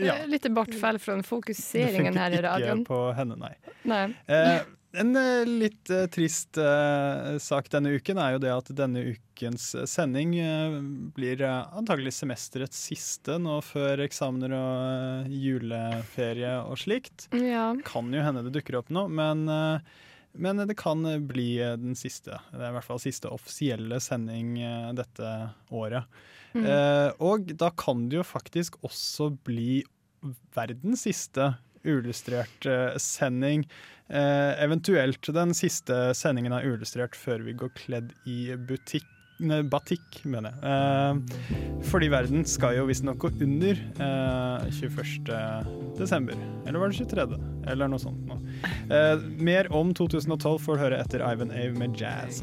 [0.00, 0.18] Ja.
[0.30, 3.54] litt bortfall fra fokuseringen her i funker ikke på henne, nei.
[3.82, 4.04] nei.
[4.30, 4.60] Eh,
[4.92, 9.70] en eh, litt eh, trist eh, sak denne uken er jo det at denne ukens
[9.88, 10.34] sending
[11.16, 17.28] blir antagelig semesterets siste nå før eksamener og juleferie og slikt.
[17.36, 17.70] Ja.
[17.86, 19.46] Kan jo hende det dukker opp noe, men,
[20.36, 22.36] men det kan bli den siste.
[22.50, 24.58] Det er i hvert fall siste offisielle sending
[24.98, 25.32] dette
[25.72, 26.20] året.
[26.52, 26.68] Mm.
[27.24, 29.80] Og da kan det jo faktisk også bli
[30.52, 31.54] verdens siste
[31.86, 33.64] uillustrert eh, sending.
[34.10, 39.06] Eh, eventuelt den siste sendingen av Uillustrert før vi går kledd i butikk.
[39.40, 40.68] Batikk, mener jeg.
[40.68, 45.30] Eh, fordi verden skal jo visstnok gå under eh, 21.
[45.96, 46.36] desember.
[46.66, 47.38] Eller var det 23.?
[47.70, 48.20] Eller noe sånt.
[48.28, 48.36] Nå.
[49.40, 52.42] Mer om 2012 får du høre etter Ivan Ave med jazz.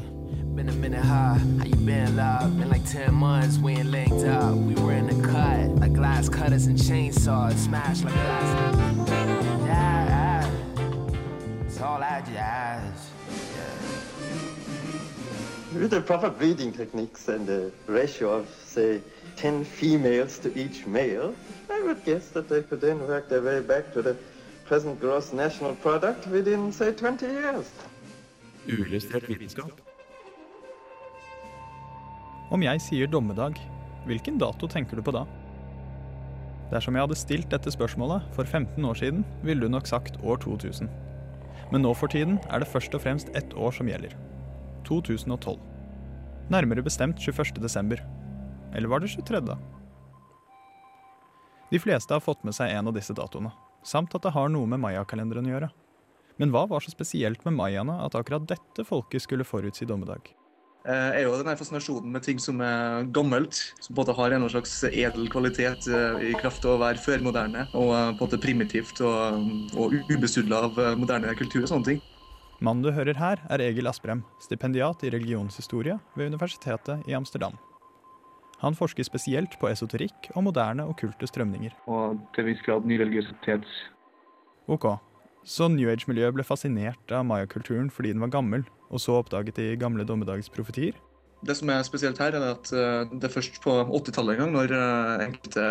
[0.58, 2.58] Been a minute high, how you been alive?
[2.58, 4.56] Been like 10 months, we ain't linked up.
[4.56, 9.08] We were in the cut, like glass cutters and chainsaws, smash like glass.
[9.64, 10.50] Yeah,
[11.64, 13.10] it's all that jazz.
[15.74, 19.00] With the proper breeding techniques and a ratio of, say,
[19.36, 21.36] 10 females to each male,
[21.70, 24.16] I would guess that they could then work their way back to the
[24.64, 27.70] present gross national product within, say, 20 years.
[28.66, 29.87] Uillustrert vitenskap.
[32.48, 33.58] Om jeg sier dommedag,
[34.08, 35.26] hvilken dato tenker du på da?
[36.70, 40.40] Dersom jeg hadde stilt dette spørsmålet for 15 år siden, ville du nok sagt år
[40.40, 40.88] 2000.
[41.72, 44.16] Men nå for tiden er det først og fremst ett år som gjelder.
[44.88, 45.60] 2012.
[46.48, 47.60] Nærmere bestemt 21.
[47.60, 48.00] desember.
[48.72, 49.44] Eller var det 23.
[49.44, 49.58] da?
[51.68, 53.52] De fleste har fått med seg en av disse datoene,
[53.84, 55.72] samt at det har noe med mayakalenderen å gjøre.
[56.40, 60.32] Men hva var så spesielt med mayaene at akkurat dette folket skulle forutsi dommedag?
[60.86, 64.36] Eh, er jo denne fascinasjonen med ting som er gammelt, som på en måte har
[64.36, 68.26] en slags edel kvalitet eh, i kraft av å være førmoderne og eh, på en
[68.26, 72.04] måte primitivt og, og ubesudla av moderne kultur og sånne ting.
[72.58, 77.54] Mannen du hører her, er Egil Asprem, stipendiat i religionshistorie ved Universitetet i Amsterdam.
[78.58, 81.76] Han forsker spesielt på esoterikk og moderne okkulte strømninger.
[81.86, 83.68] Og til en viss grad nyreligiøsitet.
[84.66, 84.88] Ok,
[85.48, 89.70] så New Age-miljøet ble fascinert av mayakulturen fordi den var gammel, og så oppdaget de
[89.80, 90.96] gamle dommedagsprofetier?
[91.46, 94.54] Det som er spesielt her, er at eh, det er først på 80-tallet en gang,
[94.56, 95.66] når eh, enkelte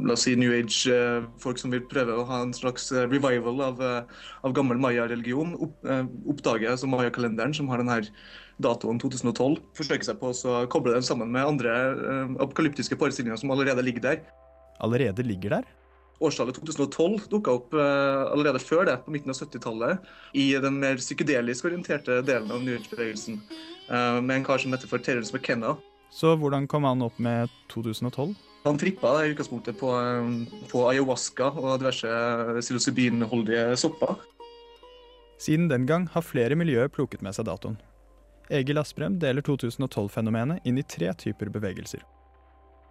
[0.00, 3.82] la oss si New Age-folk som vil prøve å ha en slags eh, revival av,
[3.84, 5.52] eh, av gammel maya-religion,
[5.84, 8.00] eh, oppdager altså maya-kalenderen, som har denne
[8.64, 13.52] datoen 2012, forsøker seg på å koble den sammen med andre eh, apokalyptiske forestillinger som
[13.52, 14.24] allerede ligger der.
[14.80, 15.68] Allerede ligger der?
[16.20, 21.00] Årstallet 2012 dukka opp eh, allerede før det, på midten av 70-tallet, i den mer
[21.00, 23.38] psykedelisk orienterte delen av New Age-bevegelsen,
[23.88, 25.78] eh, med en kar som heter for Terence McKenna.
[26.12, 28.34] Så hvordan kom han opp med 2012?
[28.66, 32.12] Han trippa i utgangspunktet på, eh, på ayahuasca og diverse
[32.60, 34.20] psilocybinholdige sopper.
[35.40, 37.80] Siden den gang har flere miljøer plukket med seg datoen.
[38.50, 42.04] Egil Asprem deler 2012-fenomenet inn i tre typer bevegelser.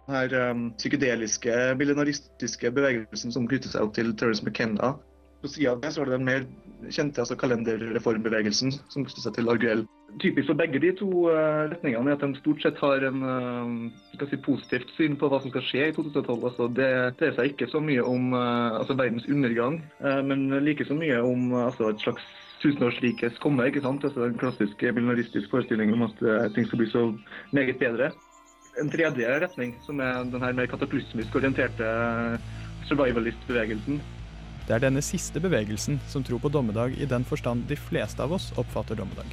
[0.08, 4.94] Her um, psykedeliske, millenaristiske bevegelsen som knytter seg opp til Terence McKenna.
[5.40, 6.42] På sida av det så var det den mer
[6.92, 9.86] kjente altså kalenderreformbevegelsen som knytter seg til Arguell.
[10.20, 13.22] Typisk for begge de to uh, retningene er at de stort sett har en
[14.14, 16.44] skal si, positivt syn på hva som skal skje i 2012.
[16.50, 20.96] Altså, det dreier seg ikke så mye om uh, altså, verdens undergang, men like så
[20.98, 22.26] mye om altså, et slags
[22.60, 23.64] tusenårsrikes komme.
[23.70, 24.04] ikke sant?
[24.04, 26.20] Altså, en klassisk millenaristiske forestilling om at
[26.56, 27.06] ting skal bli så
[27.56, 28.10] meget bedre
[28.80, 31.86] en tredje retning, som er den her mer kataklysmisk orienterte
[32.88, 34.00] survivalist-bevegelsen.
[34.66, 38.34] Det er denne siste bevegelsen som tror på dommedag i den forstand de fleste av
[38.36, 39.32] oss oppfatter dommedag.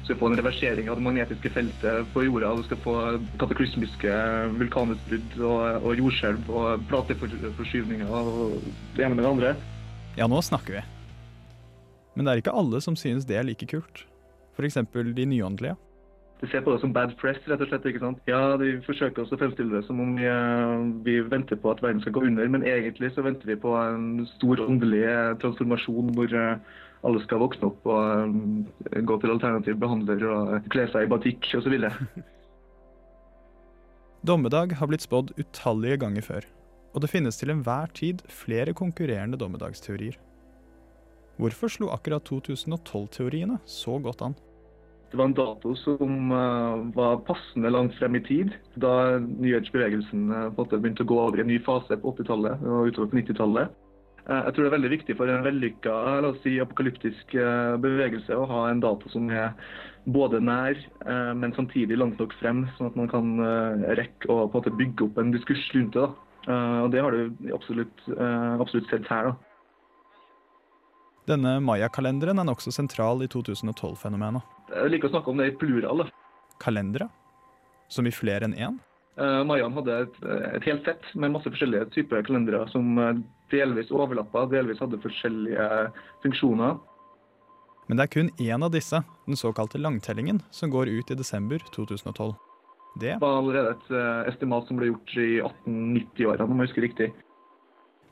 [0.00, 2.54] Du skal få en reversering av det magnetiske feltet på jorda.
[2.56, 2.94] Du skal få
[3.42, 4.14] kataklysmiske
[4.56, 8.56] vulkanutbrudd og, og jordskjelv og plateforskyvninger og
[8.96, 9.52] det ene med det andre.
[10.16, 10.86] Ja, nå snakker vi.
[12.16, 14.02] Men det er ikke alle som synes det er like kult.
[14.56, 14.80] F.eks.
[15.14, 15.76] de nyåndelige.
[16.40, 17.86] De ser på det som bad press, rett og slett.
[17.86, 18.20] ikke sant?
[18.28, 21.82] Ja, De forsøker også å fremstille det som om vi, eh, vi, venter på at
[21.84, 25.04] verden skal gå under, men egentlig så venter vi på en stor åndelig
[25.42, 26.56] transformasjon hvor eh,
[27.04, 28.34] alle skal våkne opp og
[29.08, 31.76] gå til alternativ behandler og kle seg i batikk osv.
[34.28, 36.48] Dommedag har blitt spådd utallige ganger før,
[36.92, 40.16] og det finnes til enhver tid flere konkurrerende dommedagsteorier.
[41.40, 44.36] Hvorfor slo akkurat 2012-teoriene så godt an?
[45.10, 50.66] Det var en dato som uh, var passende langt frem i tid, da nyhetsbevegelsen uh,
[50.70, 53.74] begynte å gå over i en ny fase på 80-tallet og utover på 90-tallet.
[54.28, 57.34] Uh, jeg tror det er veldig viktig for en vellykka la oss si, apokalyptisk
[57.82, 59.50] bevegelse å ha en dato som er
[60.06, 60.78] både nær,
[61.36, 63.34] men samtidig langt nok frem, sånn at man kan
[63.98, 66.06] rekke å bygge opp en diskurs rundt det.
[66.48, 69.28] Og Det har du absolutt, absolutt sett her.
[69.28, 69.49] da.
[71.30, 74.42] Denne mayakalenderen er nokså sentral i 2012-fenomenet.
[74.74, 76.02] Jeg liker å snakke om det i plural.
[76.62, 77.06] Kalendere?
[77.90, 78.78] Som i flere enn én?
[79.20, 80.18] Uh, Mayaen hadde et,
[80.56, 83.18] et, helt sett med masse forskjellige typer kalendere som eh,
[83.52, 85.66] delvis overlappa, delvis hadde forskjellige
[86.24, 86.78] funksjoner.
[87.90, 91.62] Men det er kun én av disse, den såkalte langtellingen, som går ut i desember
[91.74, 92.32] 2012.
[93.02, 97.10] Det var allerede et uh, estimat som ble gjort i 1890-årene, om jeg husker riktig.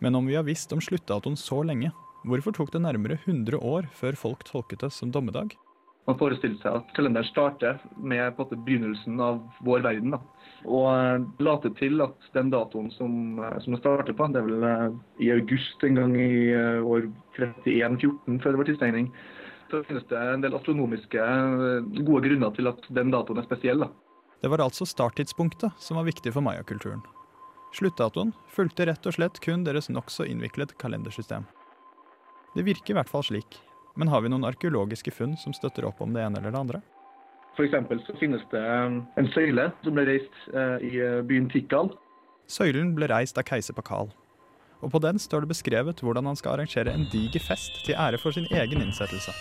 [0.05, 1.91] Men om vi har visst om sluttdatoen så lenge,
[2.27, 5.55] Hvorfor tok det nærmere 100 år før folk tolket det som dommedag?
[6.09, 10.15] Man forestilte seg at kalenderen starter med på begynnelsen av vår verden.
[10.17, 10.21] Da.
[10.65, 13.13] Og later til at den datoen som,
[13.45, 17.11] eh, som det starter på, det er vel eh, i august en gang i år
[17.37, 19.13] 31-14 før det var tidsregning,
[19.69, 21.29] så finnes det en del astronomiske
[22.01, 23.85] gode grunner til at den datoen er spesiell.
[23.85, 23.93] Da.
[24.41, 27.05] Det var altså starttidspunktet som var viktig for mayakulturen.
[27.77, 31.45] Sluttdatoen fulgte rett og slett kun deres nokså innviklet kalendersystem.
[32.55, 33.59] Det virker i hvert fall slik.
[33.99, 36.81] Men har vi noen arkeologiske funn som støtter opp om det ene eller det andre?
[37.59, 37.75] F.eks.
[38.07, 41.91] så finnes det um, en søyle som ble reist uh, i uh, byen Tikal.
[42.49, 44.13] Søylen ble reist av keiser Pakal.
[44.79, 48.21] Og på den står det beskrevet hvordan han skal arrangere en diger fest til ære
[48.23, 49.35] for sin egen innsettelse.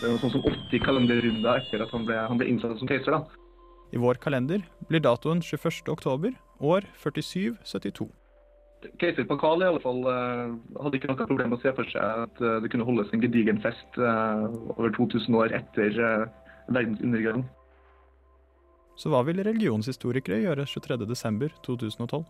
[0.00, 2.88] Det er noe sånn som 80 kalenderrunder etter at han ble, han ble innsatt som
[2.88, 3.12] keiser.
[3.12, 3.40] da.
[3.92, 5.92] I vår kalender blir datoen 21.
[5.92, 8.08] oktober, år 4772.
[9.00, 12.24] Keiser Pakal i alle fall uh, hadde ikke noe problem med å se for seg
[12.26, 15.96] at uh, det kunne holdes en gedigen fest uh, over 2000 år etter
[16.70, 17.44] verdens undergang.
[19.00, 22.24] Så hva vil religionshistorikere gjøre 23.12.2012?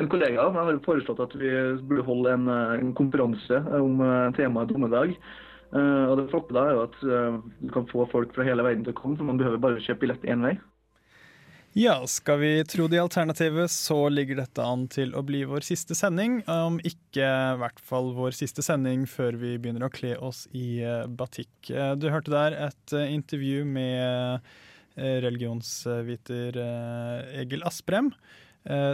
[0.00, 1.50] En kollega har foreslått at vi
[1.88, 4.00] burde holde en, en konferanse om
[4.36, 5.12] temaet dommedag.
[5.76, 6.96] og Det flotte da er jo at
[7.60, 10.06] du kan få folk fra hele verden til å komme, for man behøver bare kjøpe
[10.06, 10.54] billett én vei.
[11.72, 15.96] Ja, skal vi tro de alternative, så ligger dette an til å bli vår siste
[15.96, 16.42] sending.
[16.44, 20.82] Om ikke i hvert fall vår siste sending før vi begynner å kle oss i
[20.84, 21.70] eh, batikk.
[21.72, 24.52] Eh, du hørte der et eh, intervju med
[24.92, 26.58] religionsviter
[27.40, 28.10] Egil Asprem.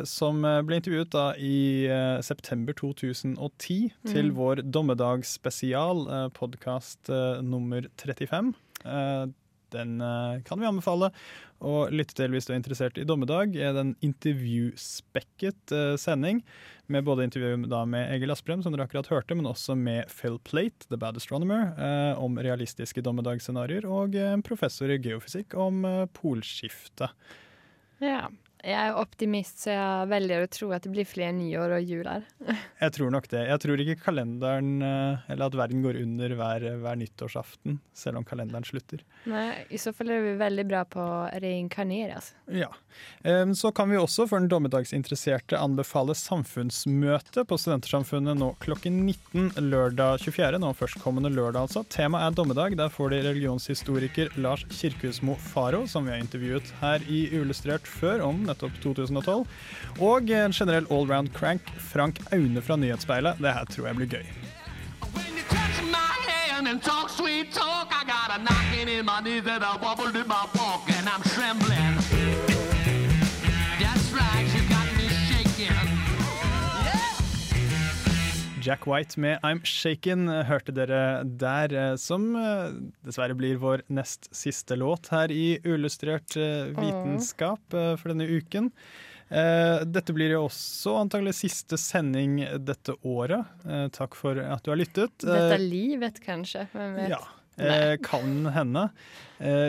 [0.07, 1.91] Som ble intervjuet da i
[2.23, 3.89] september 2010 mm.
[4.07, 6.05] til vår dommedagsspesial,
[6.39, 7.11] podkast
[7.43, 8.53] nummer 35.
[9.75, 9.99] Den
[10.47, 11.11] kan vi anbefale
[11.65, 13.57] å lytte til hvis du er interessert i dommedag.
[13.57, 16.43] er det en intervjuspekket uh, sending
[16.87, 20.89] med både intervju med Egil Asprem, som dere akkurat hørte, men også med Phil Plate,
[20.89, 25.83] The Bad Astronomer, uh, om realistiske dommedagsscenarioer, og en professor i geofysikk om
[26.15, 26.19] polskiftet.
[26.19, 27.13] polskifte.
[27.99, 28.29] Ja.
[28.69, 32.09] Jeg er optimist, så jeg velger å tro at det blir flere nyår og jul
[32.09, 32.27] her.
[32.83, 33.45] jeg tror nok det.
[33.49, 38.27] Jeg tror ikke kalenderen, eh, eller at verden går under hver, hver, nyttårsaften, selv om
[38.29, 39.01] kalenderen slutter.
[39.31, 42.19] Nei, I så fall er vi veldig bra på å reinkarnere.
[42.19, 42.37] Altså.
[42.53, 42.69] Ja.
[43.57, 50.25] Så kan vi også for den dommedagsinteresserte anbefale samfunnsmøte på Studentersamfunnet nå klokken 19 lørdag
[50.25, 50.61] 24.
[50.61, 51.85] Nå førstkommende lørdag, altså.
[51.93, 52.77] Temaet er dommedag.
[52.81, 58.25] Der får de religionshistoriker Lars Kirkhusmo Faro, som vi har intervjuet her i Uillustrert før,
[58.27, 59.47] om nettopp 2012.
[60.01, 63.39] Og en generell allround crank, Frank Aune fra Nyhetsspeilet.
[63.39, 64.27] Det her tror jeg blir gøy.
[66.69, 67.89] And talk sweet talk.
[67.91, 71.23] I got a knocking in my knees and a wobble in my walk, and I'm
[71.23, 71.78] trembling.
[78.69, 82.75] Jack White med I'm Shaken hørte dere der, eh, som eh,
[83.07, 88.73] dessverre blir vår nest siste låt her i Uillustrert eh, vitenskap eh, for denne uken.
[89.29, 93.45] Dette blir jo også antagelig siste sending dette året.
[93.93, 95.13] Takk for at du har lyttet.
[95.21, 96.63] Dette er livet, kanskje.
[96.73, 97.13] Hvem vet?
[97.13, 98.87] Ja, kan hende.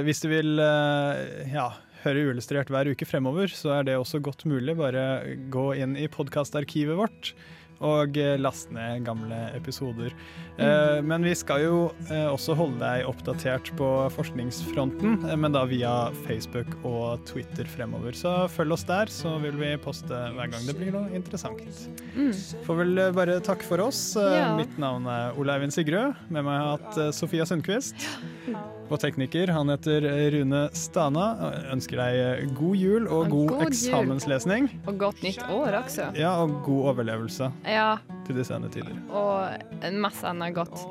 [0.07, 0.63] Hvis du vil
[1.51, 1.65] ja,
[2.05, 4.77] høre Uillustrert hver uke fremover, så er det også godt mulig.
[4.79, 5.03] Bare
[5.51, 7.33] gå inn i podkastarkivet vårt
[7.79, 10.13] og last ned gamle episoder.
[10.59, 11.75] Eh, men vi skal jo
[12.09, 15.93] eh, også holde deg oppdatert på forskningsfronten, eh, men da via
[16.25, 18.17] Facebook og Twitter fremover.
[18.17, 21.63] Så følg oss der, så vil vi poste hver gang det blir noe interessant.
[22.15, 22.33] Mm.
[22.67, 24.01] Får vel eh, bare takke for oss.
[24.19, 24.51] Eh.
[24.59, 26.19] Mitt navn er Ole Eivind Sigrød.
[26.27, 28.09] Med meg har jeg hatt eh, Sofia Sundquist.
[28.89, 31.27] Og tekniker, han heter Rune Stana.
[31.71, 34.69] Ønsker deg eh, god jul og god, god eksamenslesning.
[34.89, 36.11] Og godt nytt år også.
[36.19, 38.95] Ja, og god overlevelse Ja, til det sene tider.
[39.13, 40.81] og en masse annet godt.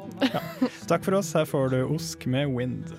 [0.91, 1.35] Takk for oss.
[1.35, 2.95] Her får du Osk med Wind.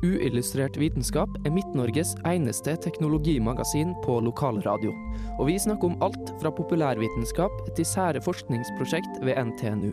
[0.00, 4.94] Uillustrert vitenskap er Midt-Norges eneste teknologimagasin på lokalradio.
[5.38, 9.92] Og vi snakker om alt fra populærvitenskap til sære forskningsprosjekt ved NTNU.